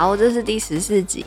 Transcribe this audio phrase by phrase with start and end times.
[0.00, 1.26] 好，这是第十四集。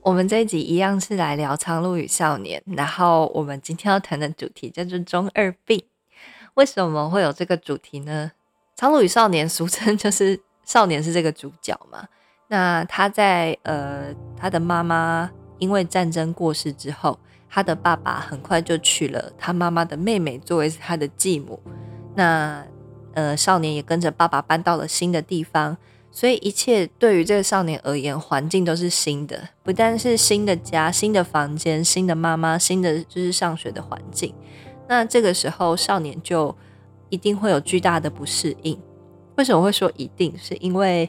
[0.00, 5.84] 我们这一集一样是来聊《苍鹭与少年》，然后我们今天要谈的主题叫做中二病。
[6.54, 8.32] 为什么会有这个主题呢？
[8.74, 12.08] 《苍鹭与少年》俗称就是少年是这个主角嘛。
[12.46, 21.60] 那他在呃，他的妈妈因为战争过世之后，他的爸爸很快就娶了他妈妈的妹妹作为他的继母。
[22.14, 22.64] 那
[23.12, 25.76] 呃，少年也跟着爸爸搬到了新的地方。
[26.10, 34.34] 所以一切对于这个少年而言，环境都是新的，不但是新的家、新的房间、新的妈妈、新的就是上学的环境。
[34.88, 36.56] 那这个时候，少年就
[37.10, 38.76] 一定会有巨大的不适应。
[39.36, 40.36] 为什么会说一定？
[40.36, 41.08] 是因为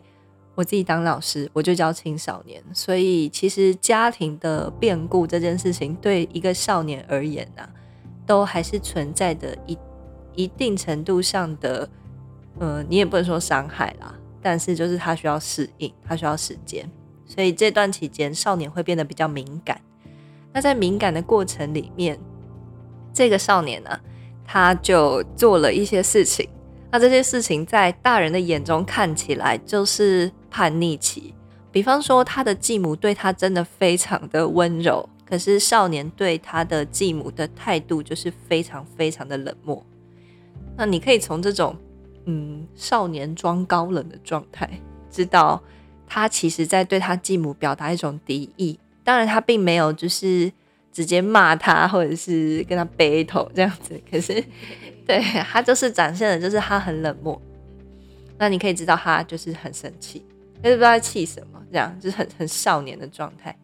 [0.54, 7.68] 我自己当老师，我就教青少年，所以其实家庭的变故这件事情，对一个少年而言呢，
[8.28, 9.78] 都还是存在的一
[10.36, 11.90] 一定程度上的，
[12.60, 14.14] 呃，你也不能说伤害啦。
[14.42, 16.90] 但是就是他需要适应，他需要时间，
[17.26, 19.80] 所以这段期间少年会变得比较敏感。
[20.54, 22.20] 那在敏感的过程里面，
[23.14, 24.00] 这个少年呢，
[24.46, 26.50] 他就做了一些事情。
[26.92, 31.34] 那这些事情在大人的眼中看起来就是叛逆期。
[31.72, 39.86] 比方说，他的继母对他真的非常的温柔，可是少年对他的继母的态度就是非常非常的冷漠。
[40.76, 41.76] 那你可以从这种。
[42.32, 44.70] 嗯，少年装高冷的状态，
[45.10, 45.60] 知道
[46.06, 48.80] 他其实在对他继母表达一种敌意。
[49.04, 50.52] 当然，他并没有就是
[50.92, 54.00] 直接骂他，或者是跟他 battle 这样子。
[54.12, 54.44] 可是，
[55.08, 57.42] 对他就是展现的，就是他很冷漠。
[58.38, 60.24] 那你可以知道他就是很生气，
[60.64, 63.58] 就是不知道气什么，这样就是很很少年的状态。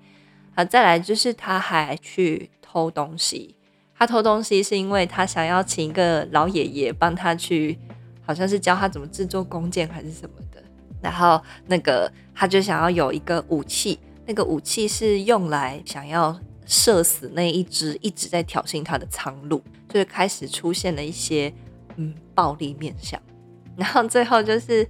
[0.55, 3.55] 好，再来就是他还去偷东西。
[3.95, 7.77] 他偷东西是因为他想要请一个老爷爷帮他去。
[8.25, 10.61] 好像是教他怎么制作弓箭还是什么的，
[11.01, 21.53] 然后那个他就想要有一个武器，那个武器是用来想要射死那一只一直在挑衅他的苍鹭，就是开始出现了一些
[21.97, 23.21] 嗯暴力面相，
[23.77, 24.87] 然后最后就是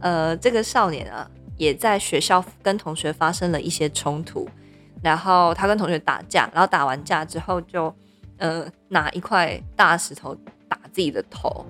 [0.00, 4.48] 呃这个少年啊也在学校跟同学发生了一些冲突，
[5.00, 7.94] 然后他跟同学打架，然后打完架之后就
[8.38, 10.36] 呃拿一块大石头
[10.68, 11.64] 打自己的头。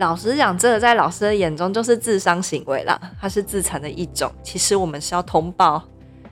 [0.00, 4.32] 老实讲，这个在老师的眼中就是自伤行为啦，它是自残的一种。
[4.42, 5.86] 其实我们是要通报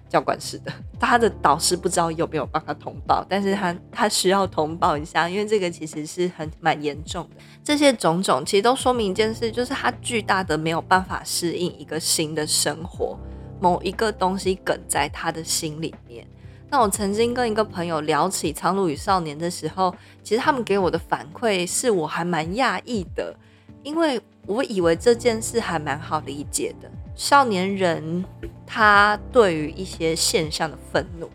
[0.08, 7.36] 教官室的，他的导师不知道有没有帮他通报，但是他他需要通报一下，因为这个其实是很蛮严重的。
[7.62, 13.18] 这些种种其实都说明一件事，就是他巨大的没有办法适应一个新的生活，
[13.60, 16.26] 某一个东西梗在他的心里面。
[16.70, 23.36] 那我曾经跟一个朋友聊起《苍鹭与少年》的时候，其实他们给我的反馈是我还蛮讶异的。
[23.82, 28.24] 因为我以为这件事还蛮好理解的，少年人
[28.66, 31.30] 他对于一些现象的愤怒，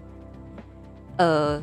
[1.18, 1.62] 呃，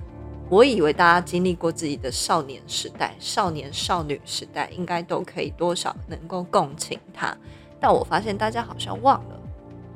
[0.49, 7.37] 我以为大家经历过自己的少年时代、少年少女时代，应该都可以多少能够共情他，
[7.79, 9.41] 但我发现大家好像忘了，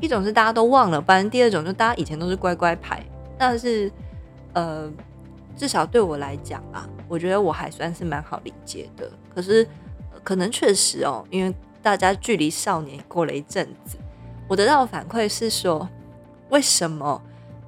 [0.01, 3.05] 一种是大家都忘了，不然第二种就大家以前都是乖乖牌，
[3.39, 3.91] 但是
[4.53, 4.93] 呃，
[5.57, 9.67] 至少对我来讲啊，我觉得我还算是蛮好理解的，可是。
[10.25, 13.99] 可能确实哦，因为大家距离少年过了一阵子，
[14.49, 15.89] 我得到的反馈是说，
[16.49, 17.23] 为什么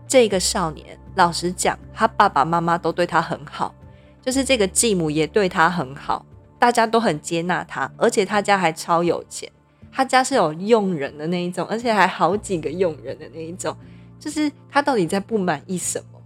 [0.09, 3.75] 这个少年，老实讲，他爸爸妈妈都对他很好，
[4.23, 6.25] 就是这个继母也对他很好，
[6.59, 9.51] 大家都很接纳他，而且他家还超有钱，
[9.93, 13.77] 他家是有佣人的那一种，而且还好几个佣人的那一种，
[14.19, 16.19] 就是他到底在不满意什么？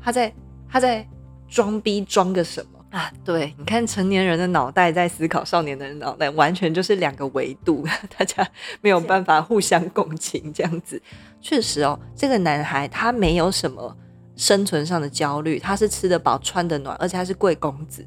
[0.00, 0.32] 他在
[0.68, 1.06] 他在
[1.48, 2.75] 装逼装个什么？
[2.96, 7.84] 啊，对，你看成年人的脑袋在思考少年的脑袋，完全就是两个维度，
[8.16, 8.48] 大家
[8.80, 11.00] 没有办法互相共情这样子。
[11.42, 13.94] 确实哦，这个男孩他没有什么
[14.34, 18.02] 生存上的焦虑，他是吃得饱、穿得暖，而且他是贵公子，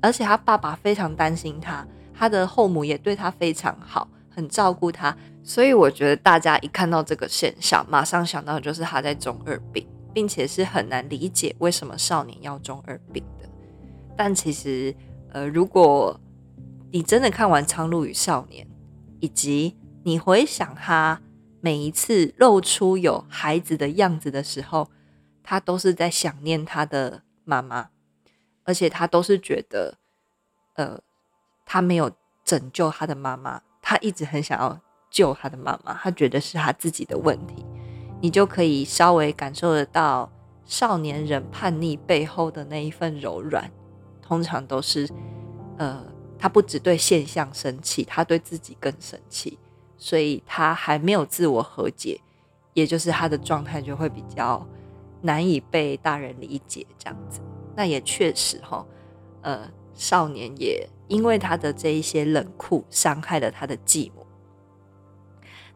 [0.00, 5.16] 而且他爸爸非常担心他，他的后母也对他非常好，很照顾他。
[5.44, 13.41] 所以我觉得大家一看到这个现象，马上想到的就是他在中二病，并且是很难理解为什么少年要中二病的。
[14.24, 14.94] 但其实，
[15.30, 16.20] 呃，如果
[16.92, 18.64] 你真的看完《苍鹭与少年》，
[19.18, 21.20] 以及你回想他
[21.60, 24.88] 每一次露出有孩子的样子的时候，
[25.42, 27.88] 他都是在想念他的妈妈，
[28.62, 29.98] 而且他都是觉得，
[30.74, 31.00] 呃，
[31.66, 32.08] 他没有
[32.44, 34.80] 拯救他的妈妈，他一直很想要
[35.10, 37.66] 救他的妈妈，他觉得是他自己的问题。
[38.20, 40.30] 你就可以稍微感受得到
[40.64, 43.68] 少年人叛逆背后的那一份柔软，
[44.32, 45.06] 通常都是，
[45.76, 46.02] 呃，
[46.38, 49.58] 他不只对现象生气，他对自己更生气，
[49.98, 52.18] 所以他还没有自我和解，
[52.72, 54.66] 也就是他的状态就会比较
[55.20, 57.42] 难以被大人理解这样子。
[57.76, 58.82] 那也确实哈，
[59.42, 64.24] 呃，少年也因为他的这一些冷酷，伤害了他的继母。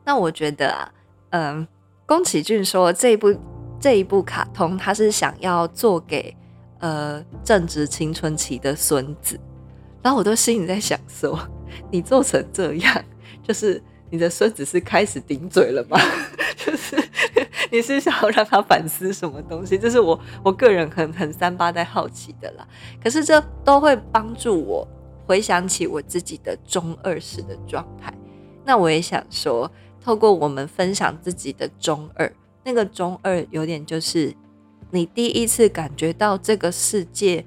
[0.02, 0.94] 那我觉得啊，
[1.29, 1.69] 嗯。
[2.06, 3.37] 宫崎骏说：“这一部
[3.79, 6.35] 这一部卡通，他是想要做给
[6.87, 9.38] 呃正值青春期的孙子。
[10.03, 11.38] 然后我都心里在想说，
[11.91, 13.05] 你做成这样，
[13.43, 15.99] 就是你的孙子是开始顶嘴了吗？
[16.56, 16.97] 就是
[17.73, 19.77] 你是想要让他反思什么东西？
[19.77, 22.67] 这是我我个人很很三八在好奇的啦。
[23.03, 24.87] 可是这都会帮助我
[25.27, 28.12] 回想起我自己的中二时的状态。
[28.65, 29.71] 那我也想说。”
[30.06, 34.33] 透过我们分享自己的中二，那个中二有点就是
[34.91, 37.44] 你第一次感觉到这个世界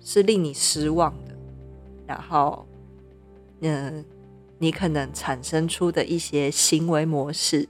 [0.00, 1.34] 是令你失望的，
[2.06, 2.66] 然后，
[3.60, 4.04] 嗯，
[4.58, 7.68] 你可能产生出的一些行为模式，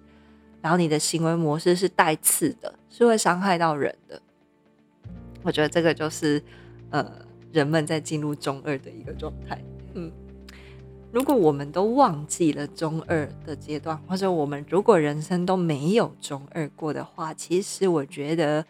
[0.61, 4.21] 然后你的行为模式是带刺的，是会伤害到人的。
[5.43, 6.43] 我觉得这个就是
[6.91, 7.11] 呃，
[7.53, 9.63] 人们在进入中二的一个状态，
[9.95, 10.13] 嗯。
[11.11, 18.63] 如果我们都忘记了中二的阶段，或者我们如果人生都没有中二过的话，其实我觉得，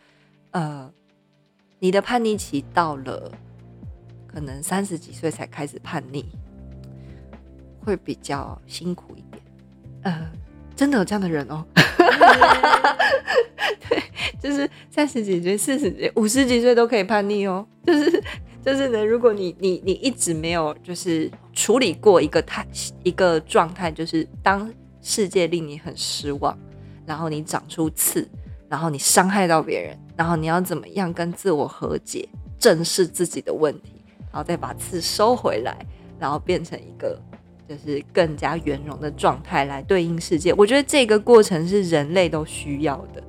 [0.53, 0.89] 呃，
[1.81, 3.33] 你的叛逆期到了，
[4.29, 6.25] 可能三十几岁才开始叛逆，
[7.85, 9.43] 会比较辛苦一点。
[10.03, 10.31] 呃，
[10.77, 11.67] 真的有这样的人哦，
[13.89, 14.01] 对，
[14.41, 18.23] 就是三十几岁、四十几、五十几岁都可以叛逆哦，就是。
[18.69, 22.67] 就是呢，如果你你你一直没有就是处理过一个态
[23.03, 24.71] 一个状态，就是当
[25.01, 26.55] 世界令你很失望，
[27.07, 28.29] 然后你长出刺，
[28.69, 32.29] 然后你伤害到别人，然后你要怎么样跟自我和解，
[32.59, 35.75] 正视自己的问题，然后再把刺收回来，
[36.21, 37.19] 然后变成一个
[37.67, 40.53] 就是更加圆融的状态来对应世界。
[40.53, 43.25] 我觉得这个过程是人类都需要的。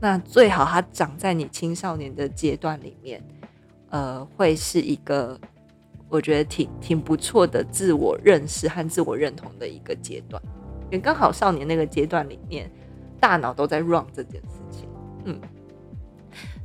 [0.00, 3.20] 那最好它长在你青少年的阶段里面。
[3.90, 5.38] 呃，会是一个
[6.08, 10.42] 我觉得挺挺不错的自我认识和自我认同的一个阶段，
[10.90, 12.70] 也刚好少年那个阶段里面，
[13.18, 14.88] 大脑都在 run 这件事情，
[15.24, 15.40] 嗯，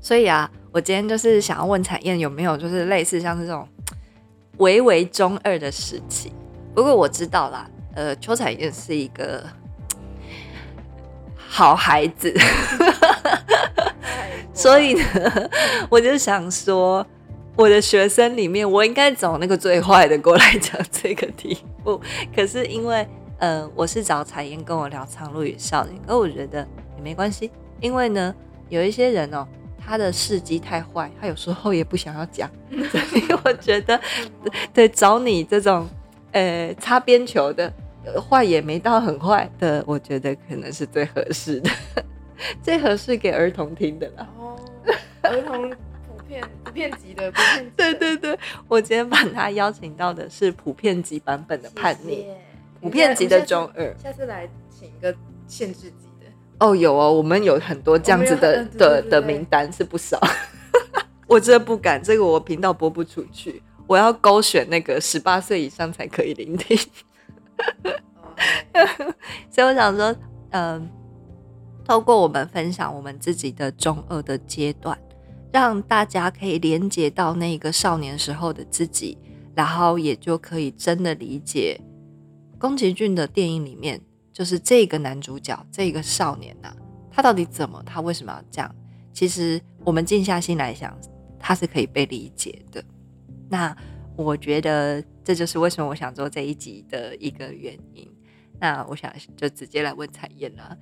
[0.01, 3.67] 所以啊，我今天就是想要问彩燕有没有就是类似像是这种
[4.57, 6.31] 微微中二的时期，
[6.73, 9.43] 不过我知道啦，呃，邱彩燕是一个
[11.35, 12.33] 好孩子。
[14.53, 15.03] 所以呢，
[15.89, 17.05] 我就想说，
[17.55, 21.99] 我的学生里面，我应该找那个最坏的过来讲这个题目。
[22.35, 23.07] 可是因为，
[23.39, 27.49] 呃，我是找彩燕跟我聊《苍鹭与少年》，可我觉得也没关系，
[27.81, 28.33] 因为呢，
[28.69, 29.47] 有一些人哦，
[29.83, 32.49] 他的事迹太坏，他有时候也不想要讲。
[32.69, 33.99] 所以我觉得，
[34.73, 35.87] 对，找你这种
[36.31, 37.71] 呃擦边球的，
[38.29, 41.69] 坏也没到很坏的，我觉得可能是最合适的。
[42.61, 44.27] 最合适给儿童听的啦。
[44.37, 44.59] 哦，
[45.21, 47.71] 儿童普遍普遍级的普遍。
[47.75, 48.37] 对对对，
[48.67, 52.25] 我今天把他邀请到的是普遍级版本的叛逆，
[52.81, 53.95] 普遍级的中二。
[53.97, 55.13] 下次来请一个
[55.47, 56.25] 限制级的。
[56.59, 60.19] 哦，有哦，我们有很多这样子的的的名单是不少。
[61.27, 66.77] 我真的不敢，这个我频道播不出去，我要勾选那个十八岁以上才可以聆听。
[69.49, 70.15] 所以我想说，
[70.51, 70.89] 嗯。
[71.85, 74.97] 透过我们分享我们自己的中二的阶段，
[75.51, 79.17] 让大家可以连接到那个少年时候的自己，
[79.53, 81.79] 然后也就可以真的理解
[82.57, 83.99] 宫崎骏的电影里面，
[84.31, 86.73] 就是这个男主角这个少年呐，
[87.11, 88.75] 他到底怎么，他为什么要这样？
[89.11, 90.97] 其实我们静下心来想，
[91.37, 92.83] 他是可以被理解的。
[93.49, 93.75] 那
[94.15, 98.09] 我觉得这就是为什么我想做这一集的一个原因。
[98.59, 100.77] 那我想就直接来问彩燕了。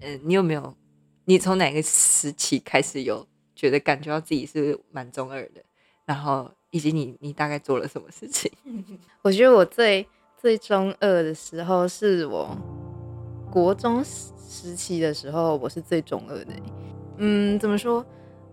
[0.00, 0.74] 嗯，你有没有？
[1.24, 5.62] 你从哪个时期开始有觉得感觉到自己是蛮中二的？
[6.04, 8.50] 然后以及你你大概做了什么事情？
[9.22, 12.56] 我觉得我最最中二的时候是我
[13.50, 16.52] 国中时期的时候，我是最中二的。
[17.18, 18.04] 嗯，怎么说？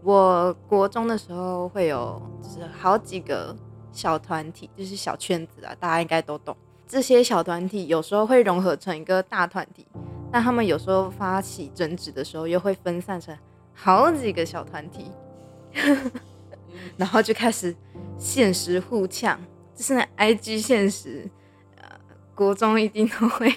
[0.03, 3.55] 我国中的时候会有，就是好几个
[3.91, 6.55] 小团体，就是小圈子啊，大家应该都懂。
[6.87, 9.85] 这些小团体有时候会融合成一个大团体，
[10.37, 13.35] 但他们有时候发起争执的时候，又会分散成
[13.73, 15.11] 好几个小团体，
[16.95, 17.75] 然后就开始
[18.19, 19.39] 现实互呛，
[19.75, 21.27] 就是那 IG 现实，
[21.81, 21.89] 呃，
[22.35, 23.51] 国中一定都会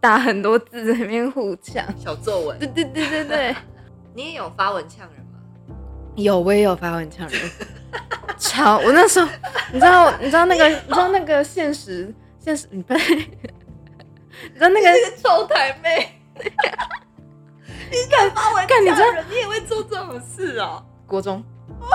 [0.00, 1.82] 打很多字在那边互呛。
[1.96, 3.56] 小作文对，对对对对，
[4.14, 5.40] 你也有发文呛人吗？
[6.16, 7.40] 有我也有发文呛人，
[8.36, 9.26] 超我那时候，
[9.72, 13.30] 你知道你知道那个你知道那个现实现实，你不对，
[14.42, 16.20] 你知道那个臭台妹，
[17.90, 20.84] 你敢发文干你知道人，你也会做这种事哦？
[21.06, 21.42] 国中，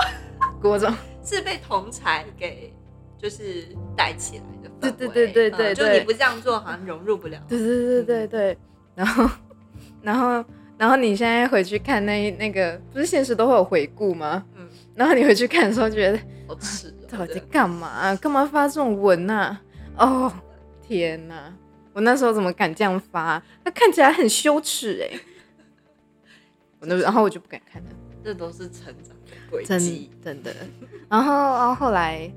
[0.60, 0.92] 国中，
[1.24, 2.72] 是被同才给
[3.18, 7.38] 就是带起来的，对对对对对就你不这样做，好像融入不了。
[7.48, 8.58] 对对对对对，
[8.94, 9.28] 然后
[10.02, 10.44] 然后
[10.78, 14.44] 然后你现在回去看那那个不是现实都会有回顾吗？
[14.56, 19.58] 嗯，然后你回去看的时候觉得好吃哦，到底在干嘛、干嘛发这种文呐、
[19.96, 20.32] 哦，
[20.86, 21.52] 天哪！
[21.98, 23.42] 我那时候怎么敢这样发？
[23.64, 25.18] 他看起来很羞耻哎、
[26.78, 27.88] 我那然后我就不敢看了，
[28.22, 30.08] 这都是成长的轨真迹。
[30.22, 30.54] 真的。
[31.08, 32.32] 然后然后后来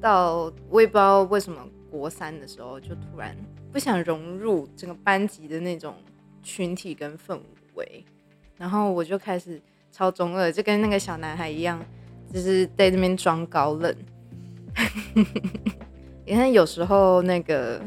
[0.00, 3.36] 到我也不知道为什么国三的时候就突然
[3.72, 5.94] 不想融入整个班级的那种
[6.42, 7.38] 群体跟氛
[7.74, 8.04] 围，
[8.56, 11.80] 然后我就开始超中二，就跟那个小男孩一样，
[12.34, 13.96] 就是在这边装高冷。
[16.26, 17.80] 你看有时候那个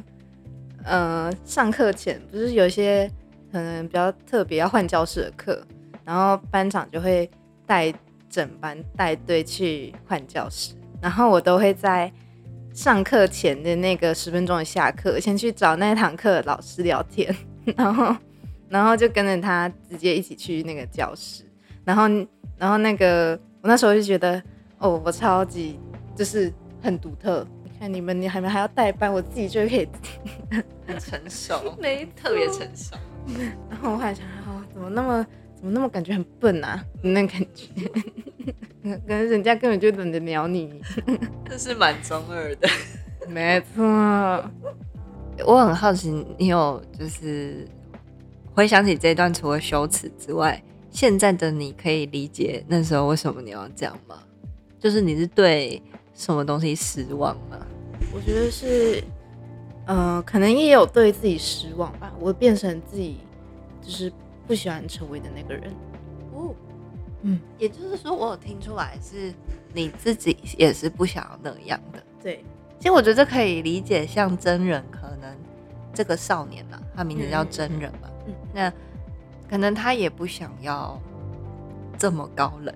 [0.83, 3.09] 呃上课前不是有一些
[3.51, 5.61] 可能比较特别要换教室的课，
[6.03, 7.29] 然后班长就会
[7.65, 7.93] 带
[8.29, 12.11] 整班带队去换教室，然后我都会在
[12.73, 17.35] 上课前的那个十分钟的下课，先去找那堂课的老师聊天，
[17.75, 18.15] 然后
[18.69, 21.43] 然后就跟着他直接一起去那个教室，
[21.83, 22.03] 然后
[22.57, 24.41] 然后那个我那时候就觉得
[24.77, 25.79] 哦，我超级
[26.15, 27.45] 就是很独特。
[27.79, 29.87] 你看你们，你还没还要代班，我自己就可以。
[30.85, 32.97] 很成熟， 没特别成熟。
[33.69, 36.83] 然后我还想，哦，怎么那么怎么那么感觉很笨啊？
[37.01, 37.69] 那感觉，
[38.83, 40.81] 可能人家根本就懒得鸟你。
[41.49, 42.67] 这是蛮中二的。
[43.29, 43.81] 没错，
[45.45, 47.65] 我很好奇，你有就是
[48.53, 54.17] 回想起这段，除了羞耻之外，现在的你可以理解那时候为什么你要这样吗？
[54.77, 55.81] 就是你是对
[56.19, 57.57] 什么东西失望吗？
[58.13, 59.01] 我觉得是，
[59.85, 62.11] 呃，可能也有对自己失望吧。
[62.19, 63.19] 我变成自己
[63.81, 64.11] 就是
[64.45, 65.73] 不喜欢成为的那个人。
[66.33, 66.53] 哦，
[67.21, 69.33] 嗯，也就是说，我有听出来是
[69.73, 72.03] 你自己也是不想要那样的。
[72.21, 72.43] 对，
[72.79, 75.33] 其实我觉得这可以理解，像真人可能
[75.93, 78.73] 这个少年呢，他名字叫真人嘛，嗯那
[79.49, 80.99] 可能他也不想要
[81.97, 82.75] 这么高冷，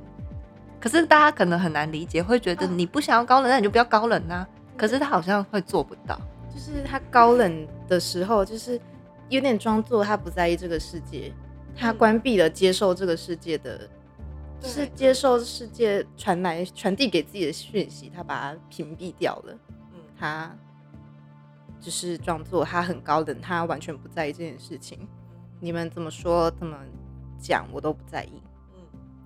[0.83, 4.45] 可是大家可能很难理解，会觉得你不想要高冷，那你就不要高冷啊。
[4.75, 6.19] 可是他好像会做不到，
[6.53, 8.77] 就是他高冷的时候，就是
[9.29, 11.31] 有点装作他不在意这个世界，
[11.73, 13.89] 他嗯关闭了接受这个世界的，
[14.59, 19.57] 就是接受世界传来传递给自己的讯息，他把它屏蔽掉了。
[19.93, 20.53] 嗯，他
[21.79, 25.07] 就是装作他很高冷，他完全不在意这件事情。
[25.61, 26.77] 你们怎么说怎么
[27.39, 28.42] 讲，我都不在意，嗯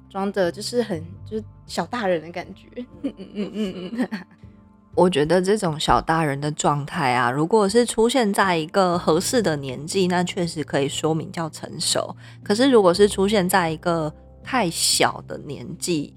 [0.09, 2.67] 装的就是很就是小大人的感觉。
[3.03, 4.09] 嗯嗯嗯嗯嗯，
[4.95, 12.15] 我觉得这种小大人的状态啊，如果是出现在一个合适的年纪，那确实可以说明叫成熟。
[12.43, 14.11] 可是如果是出现在一个
[14.43, 16.15] 太小的年纪，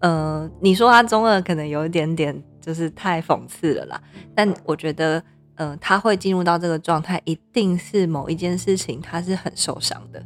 [0.00, 4.02] 呃，你说他中二，可能有一点点就是太讽刺了啦。
[4.34, 5.22] 但我觉得，
[5.54, 10.22] 呃，他会进入到这个状态，一定是某一件事情他是很受伤的，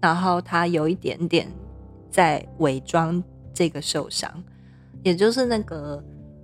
[0.00, 1.46] 然后他有一点点
[2.10, 3.22] 在伪装
[3.52, 4.42] 这个受伤，
[5.02, 6.02] 也就是那个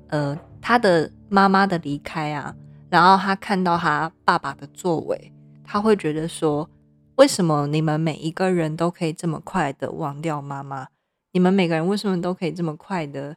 [0.08, 2.54] 呃，他的妈妈的离开啊，
[2.88, 5.32] 然后他看到他爸爸的作为，
[5.64, 6.68] 他会觉得说，
[7.16, 10.88] 为什么你们每一个人都可以这么快的忘掉妈妈？
[11.32, 13.36] 你们每个人为什么都可以这么快的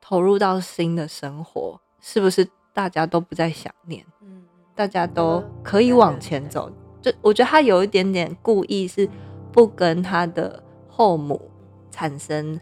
[0.00, 1.80] 投入到新的生活？
[2.00, 4.04] 是不是大家都不再想念？
[4.22, 4.44] 嗯
[4.74, 6.70] 大家都可以往前走。
[7.00, 9.08] 就我觉得他有一点点故意是
[9.50, 11.40] 不跟他的后母
[11.90, 12.58] 产生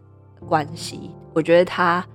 [0.49, 1.11] 关系。
[1.33, 2.07] 我觉得他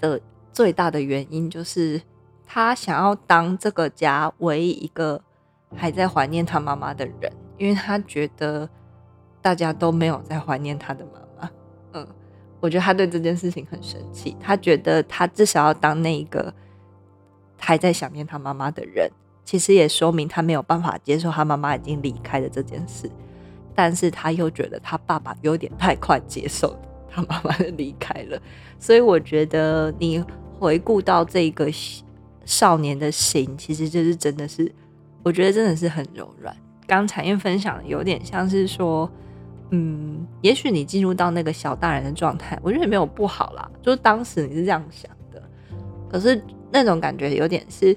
[0.00, 0.20] 的
[0.52, 2.00] 最大的原因就是
[2.46, 5.20] 他想要当这个家唯一一个
[5.74, 8.68] 还在怀念他妈妈的人，因为他觉得
[9.42, 11.50] 大家都没有在怀念他的妈妈。
[11.92, 12.08] 嗯，
[12.60, 16.52] 我觉得他对这件事情很生气，他觉得他至少要当那一个
[17.58, 19.10] 还在想念他妈妈的人。
[19.44, 23.10] 其实也说明他没有办法接受他妈妈已经离开的这件事，
[23.74, 26.78] 但是他又觉得他爸爸有点太快接受
[27.10, 28.40] 他妈妈的离开了。
[28.78, 30.22] 所以我觉得你
[30.58, 31.68] 回顾到这个
[32.44, 34.70] 少年的心，其实就是真的是，
[35.22, 36.54] 我觉得真的是很柔软。
[36.86, 39.10] 刚才因为分享有点像是说，
[39.70, 45.42] 嗯，也许你进入到那个小大人的状态，我觉得没有不好啦，就是当时你是这样想的，
[46.10, 46.40] 可是
[46.70, 47.96] 那种感觉有点是，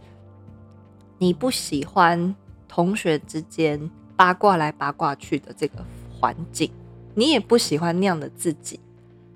[1.18, 2.34] 你不喜欢
[2.68, 3.78] 同学之间
[4.18, 5.86] 八卦来八卦去的这个
[6.20, 6.70] 环境，
[7.14, 8.80] 你也不喜欢那样的自己，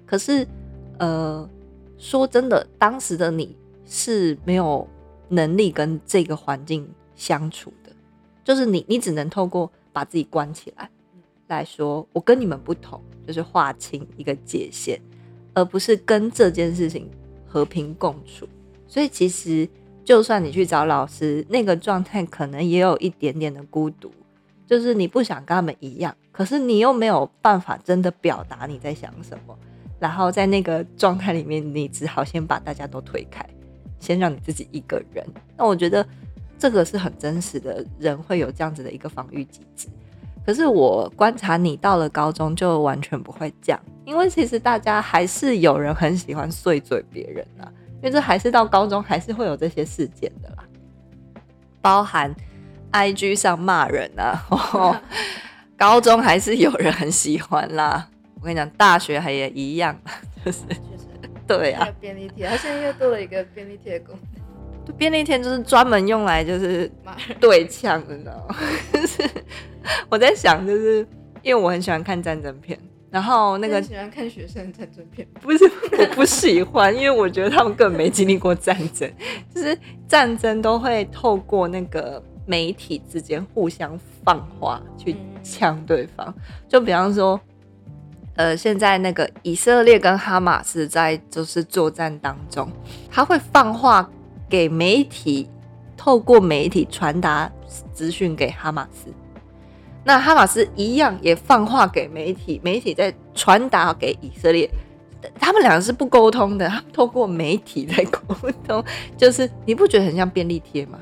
[0.06, 0.46] 可是，
[0.98, 1.48] 呃，
[1.98, 4.86] 说真的，当时的你是没有
[5.30, 6.86] 能力跟这个环境
[7.16, 7.92] 相处的。
[8.44, 10.90] 就是你，你只能透过把自己关起来
[11.48, 15.00] 来说，我跟你们不同，就是划清一个界限，
[15.54, 17.08] 而不是跟这件事情
[17.48, 18.48] 和平共处。
[18.88, 19.70] 所以其实，
[20.04, 24.12] 就算你去找老师，那个状态可能也有一点点的孤独，
[24.72, 29.54] 就是你不想跟他们一样，可是你又没有办法真的表达你在想什么。
[30.00, 33.46] 然后在那个状态里面，你只好先把大家都推开，
[34.00, 35.28] 先让你自己一个人。
[35.58, 36.08] 那我觉得。
[36.62, 39.88] 这个是很真实的，人会有这样子的一个防御机制。
[40.46, 50.64] 可是我观察你到了高中就完全不会这样，因为其实大家还是有人很喜欢碎嘴别人啊，因为这还是到高中还是会有这些事件的啦，
[51.82, 52.32] 包含
[52.92, 55.02] I G 上骂人啊，
[55.78, 58.08] 高中还是有人很喜欢啦。
[58.36, 59.98] 我跟你讲，大学还也一样，
[60.46, 60.60] 就是
[61.48, 64.96] 对啊，便利贴，它现在又多了一个便利贴功能。
[64.98, 66.92] 便利贴就是专门用来就是
[67.40, 68.56] 对呛的，你知道吗？
[68.92, 69.30] 就 是
[70.10, 71.08] 我在想，就是
[71.44, 72.78] 因为我很喜欢看战争片，
[73.12, 75.64] 然后那个喜欢看学生战争片，不是
[75.98, 79.10] 我不喜欢，因为我觉得他们根本没经历过战争，
[79.54, 86.34] 就是战争都会透过那个媒体之间互相放话去呛对方，
[86.68, 87.40] 就比方说，
[88.36, 92.70] 呃，现在那个以色列跟哈马斯在就是作战当中，
[93.10, 94.10] 他会放话。
[94.50, 95.50] 给媒体
[95.96, 97.50] 透过媒体传达
[97.94, 99.08] 资讯给哈马斯，
[100.04, 104.70] 那哈马斯一样也放话给媒体，媒体在传达给以色列，
[105.40, 108.20] 他们两个是不沟通的，他们透过媒体在沟
[108.68, 108.84] 通，
[109.16, 111.00] 就是你不觉得很像便利贴吗？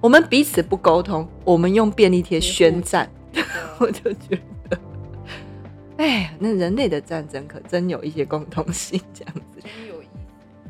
[0.00, 3.10] 我们彼此不沟通，我们用便利贴宣战，
[3.78, 4.78] 我就觉得，
[5.98, 10.10] 哎，那人类的战争可真有一些共同性，这样子，真有意思。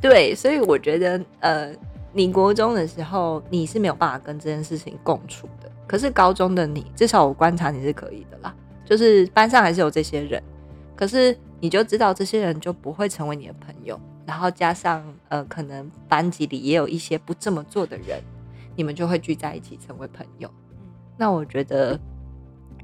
[0.00, 1.72] 对，所以我觉得，呃。
[2.12, 5.70] 你国中的时候，你是没有办法跟这件事情共处的。
[5.86, 8.52] 可是高中的你，至少我观察你是可以的啦。
[8.84, 10.42] 就是班上还是有这些人，
[10.96, 13.96] 可是你就知道这些人就不会成为你的朋友。
[14.26, 18.20] 然后加上呃，可能班级里也有一些不这么做的人，
[18.80, 20.50] 你们就会聚在一起成为朋友。
[21.18, 22.00] 那我觉得，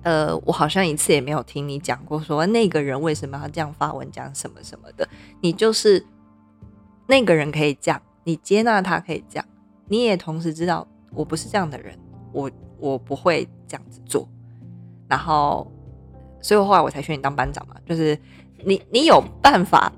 [0.02, 5.08] 呃，我好像一次也没有听你讲过说那个人为什么要这样发文讲什么什么的。
[5.40, 6.04] 你就是
[7.06, 8.02] 那个人可以这样。
[8.24, 9.46] 你接纳他可以这样，
[9.88, 11.98] 你也同时知道我不是这样的人，
[12.30, 14.28] 我我不会这样子做。
[15.08, 15.66] 然后，
[16.42, 18.18] 所以后来我才选你当班长嘛，就是
[18.66, 19.90] 你你有办法，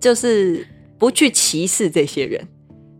[0.00, 0.66] 就是
[0.98, 2.44] 不去歧视这些人，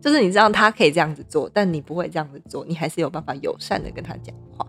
[0.05, 4.63] 就是你知道他可以这样子做，但你不会这样子做，你还是有办法友善的跟他讲话。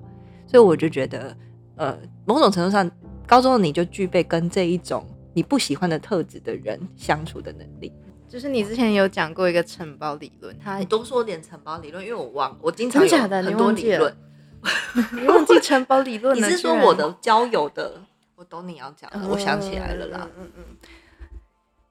[0.47, 1.37] 所以我就觉得，
[1.77, 1.95] 呃，
[2.25, 2.91] 某种程度上，
[3.27, 7.93] 高中的你就具备跟这一种你不喜欢的特质的人相处的能力。
[8.27, 14.17] 就是你之前有讲过一个承包理论，他你多说点承包理论，因为我忘，我经常有很多理论，
[15.21, 16.35] 你忘记承包理论？
[16.35, 18.01] 你是说我的交友的？
[18.37, 20.27] 我懂你要讲的，我想起来了啦。
[20.39, 20.65] 嗯嗯，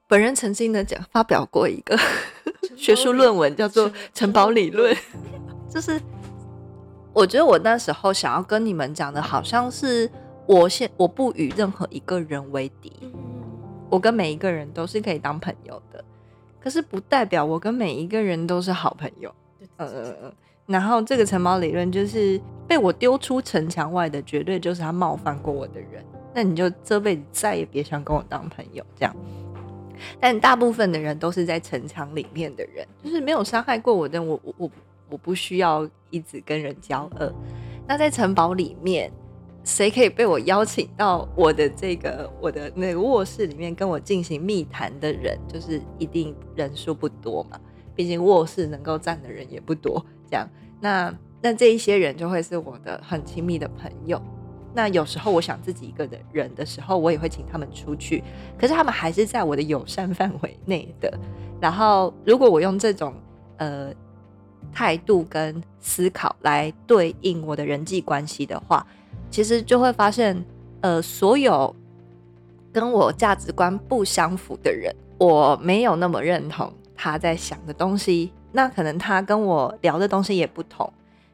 [0.08, 1.98] 本人曾经呢讲发表过一个
[2.76, 4.96] 学术论文，叫做城堡理论。
[5.68, 6.00] 就是
[7.12, 10.10] 我觉得我那时候想要跟你们讲的，好像是
[10.46, 12.92] 我现我不与任何一个人为敌，
[13.90, 16.04] 我跟每一个人都是可以当朋友的。
[16.60, 19.32] 可是不代表我跟每一个人都是好朋友，
[19.78, 20.32] 嗯嗯嗯。
[20.66, 26.04] 然后这个城堡理论就是被我丢出城墙外的，绝对就是他冒犯过我的人。
[26.34, 29.14] 那你就这辈子再也别想跟我当朋友，这样。
[30.20, 34.70] 但大部分的人都是在城墙里面的人，就是没有伤害过我的，我我我
[35.10, 37.34] 我不需要一直跟人交恶。
[37.86, 39.12] 那在城堡里面。
[39.68, 47.58] 谁可以被我邀请到我的这个我的那个卧室里面跟我进行密谈的人，就是一定人数不多嘛。
[47.92, 50.00] 毕竟卧室能够站的人也不多。
[50.30, 50.48] 这样，
[50.80, 54.22] 那那这一些人就会是我的很亲密的朋友。
[54.76, 58.22] 那有时候我想自己一个的人的时候，我也会请他们出去。
[58.56, 61.12] 可是他们还是在我的友善范围内的。
[61.60, 63.14] 然后，如果我用这种
[63.56, 63.90] 呃
[64.72, 68.86] 态度跟思考来对应我的人际关系的话。
[69.28, 70.40] 其实就会发现，
[70.82, 71.74] 呃，所有
[72.72, 80.90] 跟我价值观不相符的人，我没有那么认同他在想的东西，那可能他跟我聊的东西也不同，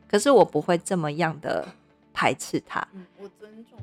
[0.09, 1.69] 可是我不会这么样的
[2.23, 2.87] 排斥他。
[2.95, 3.77] 嗯，我尊重。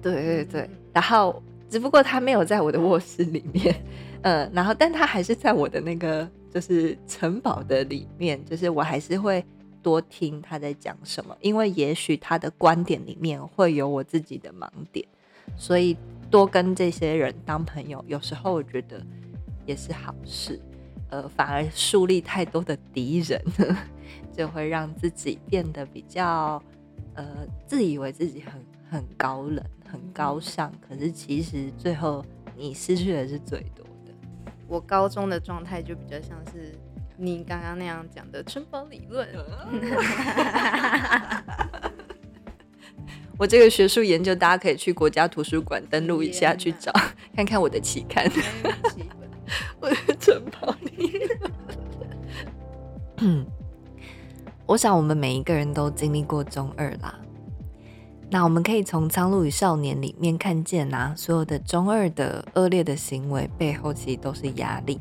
[0.00, 3.84] 对对对，然后只不过他没有在我的卧室里面，
[4.22, 9.44] 嗯， 然后但他还是在我的那个就是城堡的里面，就是我还是会
[9.82, 15.06] 多听他在讲什么，因为也许他的观点里面会有我自己的盲点，
[15.54, 15.94] 所以
[16.30, 19.04] 多跟这些人当朋友，有时候我觉得
[19.66, 20.58] 也是好事，
[21.10, 23.40] 呃，反而树立太多的敌人，
[24.36, 26.60] 就会让自己变得比较
[27.14, 28.52] 呃自以为自己很
[28.90, 29.64] 很高冷。
[29.92, 32.24] 很高尚，可是其实最后
[32.56, 34.12] 你失去的是最多的。
[34.66, 36.72] 我高中的状态就比较像是
[37.18, 39.28] 你刚刚那样讲的城堡理论。
[43.36, 46.90] 我这个学术研究，大家可以去国家图书馆登录一下，去找
[47.36, 48.26] 看看我的期刊。
[54.72, 57.14] 我想我们每一个人都经历过中二啦。
[58.30, 64.98] 那我们可以从《苍鹭与少年》里面看见呐，所有的中二的恶劣的行为背后，其实都是压力。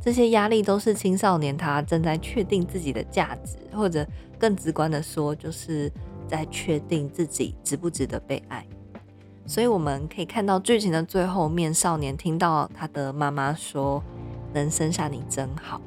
[0.00, 4.06] 这些压力都是青少年他正在确定自己的价值，或者
[4.38, 5.92] 更直观的说，就是
[6.26, 8.66] 在确定自己值不值得被爱。
[9.44, 14.02] 所以我们可以看到剧情的最后面，少年听到他的妈妈说
[14.54, 15.78] ：“能生下你真好。”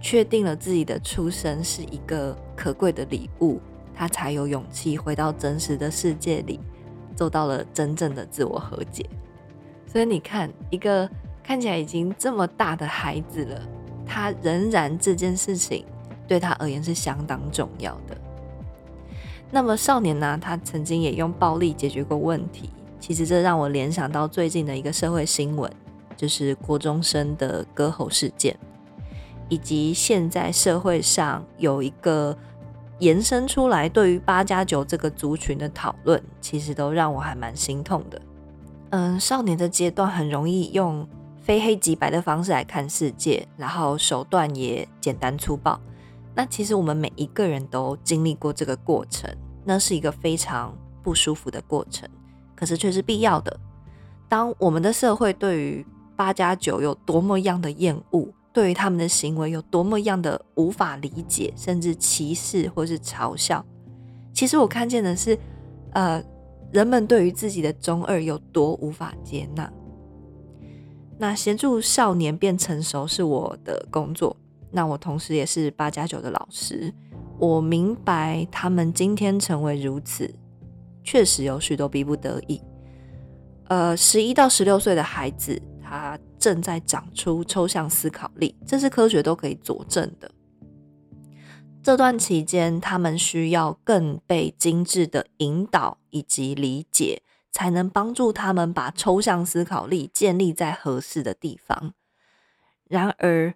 [0.00, 3.60] 确定了自己的出生是一个可贵的礼物。
[3.98, 6.60] 他才有勇气回到真实的世界里，
[7.16, 9.08] 做到了真正的自我和解。
[9.86, 11.08] 所以你看，一个
[11.42, 13.62] 看起来已经这么大的孩子了，
[14.04, 15.82] 他仍然这件事情
[16.28, 18.14] 对他而言是相当重要的。
[19.50, 20.38] 那么少年呢？
[20.38, 22.68] 他曾经也用暴力解决过问题。
[23.00, 25.72] 其实这让我联想到最近的一个社会新闻，
[26.16, 28.54] 就是国中生的割喉事件，
[29.48, 32.36] 以及现在社会上有一个。
[32.98, 38.22] 延伸出来，对于八加九这个族群的讨论，其实都让我还蛮心痛的。
[38.88, 41.06] 嗯，少年的阶段很容易用
[41.42, 45.78] 非黑即白的方式来看世界，然后手段也简单粗暴。
[46.34, 49.30] 那其实我们每一个人都经历过这个过程，
[49.62, 52.08] 那是一个非常不舒服的过程，
[52.54, 53.54] 可是却是必要的。
[54.26, 63.62] 当我们的社会对于八加九有多么样的厌恶，对于他们的行为有多么样的无法理解，甚至歧视或是嘲笑，
[64.32, 65.38] 其实我看见的是，
[65.92, 66.24] 呃，
[66.72, 69.70] 人们对于自己的中二有多无法接纳。
[71.18, 74.34] 那协助少年变成熟是我的工作，
[74.70, 76.90] 那我同时也是八加九的老师，
[77.38, 80.34] 我明白他们今天成为如此，
[81.04, 82.62] 确实有许多逼不得已。
[83.68, 85.60] 呃，十一到十六岁的孩子。
[85.88, 90.30] 他正在长出抽象思考力，这是科学都可以佐证的。
[91.82, 97.22] 这段期间，他们需要更被精致的引导以及理解，
[97.52, 101.94] 才能帮助他们把抽象思考力建立在合适的地方。
[102.88, 103.54] 然而，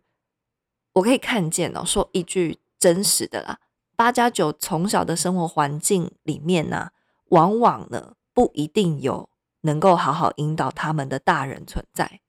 [0.94, 3.58] 我可以看见哦，说一句真实的啦，
[3.96, 6.90] 八加九从小的生活环境里面呢，
[7.30, 9.28] 往往呢不一定有。
[9.62, 12.22] 能够好好引导他们的大人存在，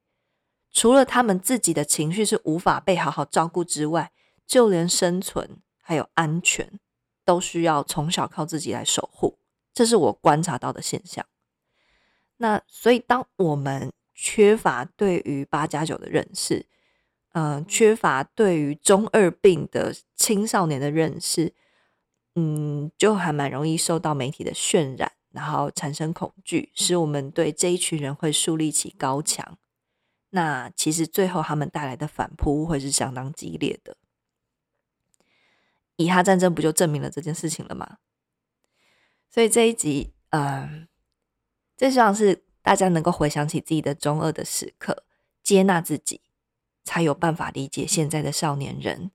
[0.71, 4.12] 除了他们自己的情绪是无法被好好照顾之外，
[4.47, 6.79] 就连生存还有安全
[7.25, 9.38] 都需要从小靠自己来守护。
[9.73, 11.25] 这是我观察到的现象。
[12.38, 16.65] 那所以，当我们缺乏对于八加九的认识，
[17.34, 21.53] 嗯，缺乏对于中二病的青少年的认识，
[22.36, 25.12] 嗯，就还蛮容易受到媒体的渲染。
[25.31, 29.57] 然后产生恐惧，使我们对这一群人会树立起高墙。
[30.31, 33.95] 那其实最后他们带来的反扑会是相当激烈的。
[35.97, 37.99] 以哈战争不就证明了这件事情了吗？
[39.29, 40.87] 所以这一集，嗯，
[41.77, 45.05] 这实际上是大家能够回想起自己的中二的时刻，
[45.43, 46.21] 接纳自己，
[46.83, 49.11] 才有办法理解现在的少年人。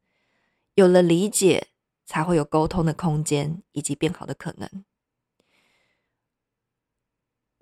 [0.75, 1.69] 有了理解，
[2.05, 4.85] 才会有沟通的空间以及变好的可能。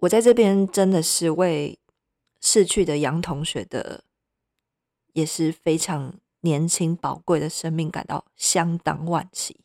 [0.01, 1.79] 我在这边真的是为
[2.47, 4.05] 逝去的杨同学的，
[5.15, 9.65] 也是非常年轻宝贵的生命感到相当惋惜。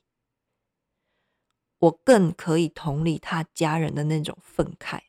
[1.79, 5.01] 我更可以同理他家人的那种愤慨，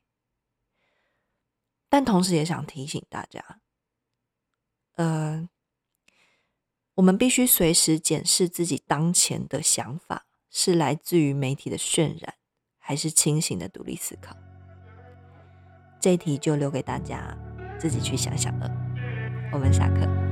[1.88, 3.60] 但同时也想提醒大家，
[4.96, 5.48] 呃，
[6.94, 12.34] 我们必须随时检视自己当前的想法是来自于媒体的渲染，
[12.78, 14.36] 还是清醒的独立思考。
[16.00, 17.36] 这一题就留给大家
[17.80, 18.70] 自己去想想了。
[19.50, 20.29] 我们下课。